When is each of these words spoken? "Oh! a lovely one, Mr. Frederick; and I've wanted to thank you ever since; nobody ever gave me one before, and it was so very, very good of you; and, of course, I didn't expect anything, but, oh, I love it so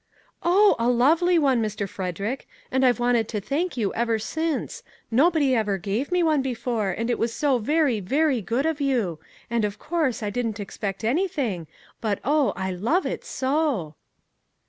"Oh! 0.41 0.75
a 0.79 0.89
lovely 0.89 1.37
one, 1.37 1.61
Mr. 1.61 1.87
Frederick; 1.87 2.47
and 2.71 2.83
I've 2.83 2.99
wanted 2.99 3.27
to 3.27 3.39
thank 3.39 3.77
you 3.77 3.93
ever 3.93 4.17
since; 4.17 4.81
nobody 5.11 5.53
ever 5.53 5.77
gave 5.77 6.11
me 6.11 6.23
one 6.23 6.41
before, 6.41 6.89
and 6.89 7.07
it 7.11 7.19
was 7.19 7.31
so 7.31 7.59
very, 7.59 7.99
very 7.99 8.41
good 8.41 8.65
of 8.65 8.81
you; 8.81 9.19
and, 9.47 9.63
of 9.63 9.77
course, 9.77 10.23
I 10.23 10.31
didn't 10.31 10.59
expect 10.59 11.03
anything, 11.03 11.67
but, 12.01 12.17
oh, 12.23 12.51
I 12.55 12.71
love 12.71 13.05
it 13.05 13.23
so 13.23 13.93